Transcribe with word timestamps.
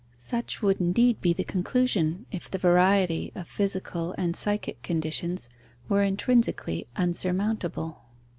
Such 0.15 0.63
would 0.63 0.81
indeed 0.81 1.21
be 1.21 1.31
the 1.31 1.43
conclusion, 1.43 2.25
if 2.31 2.49
the 2.49 2.57
variety 2.57 3.31
of 3.35 3.47
physical 3.47 4.15
and 4.17 4.35
psychic 4.35 4.81
conditions 4.81 5.47
were 5.87 6.01
intrinsically 6.01 6.87
unsurmountable. 6.95 8.01